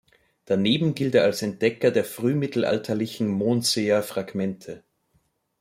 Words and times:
Daneben 0.45 0.95
gilt 0.95 1.13
er 1.13 1.25
als 1.25 1.43
Entdecker 1.43 1.91
der 1.91 2.03
frühmittelalterlichen 2.03 3.27
Mondseer 3.27 4.01
Fragmente. 4.01 4.83